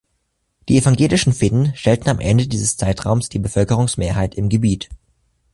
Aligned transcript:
Die 0.67 0.79
evangelischen 0.79 1.31
Finnen 1.31 1.75
stellten 1.75 2.09
am 2.09 2.19
Ende 2.19 2.47
dieses 2.47 2.75
Zeitraums 2.75 3.29
die 3.29 3.37
Bevölkerungsmehrheit 3.37 4.33
im 4.33 4.49
Gebiet. 4.49 4.89